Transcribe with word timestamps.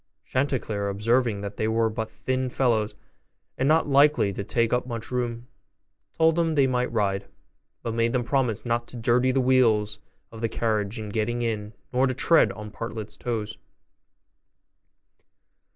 Chanticleer 0.25 0.89
observing 0.89 1.41
that 1.41 1.57
they 1.57 1.67
were 1.67 1.87
but 1.87 2.09
thin 2.09 2.49
fellows, 2.49 2.95
and 3.55 3.67
not 3.67 3.87
likely 3.87 4.33
to 4.33 4.43
take 4.43 4.73
up 4.73 4.87
much 4.87 5.11
room, 5.11 5.45
told 6.17 6.35
them 6.35 6.55
they 6.55 6.65
might 6.65 6.91
ride, 6.91 7.27
but 7.83 7.93
made 7.93 8.11
them 8.11 8.23
promise 8.23 8.65
not 8.65 8.87
to 8.87 8.97
dirty 8.97 9.29
the 9.31 9.39
wheels 9.39 9.99
of 10.31 10.41
the 10.41 10.49
carriage 10.49 10.97
in 10.97 11.09
getting 11.09 11.43
in, 11.43 11.73
nor 11.93 12.07
to 12.07 12.15
tread 12.15 12.51
on 12.53 12.71
Partlet's 12.71 13.15
toes. 13.15 13.59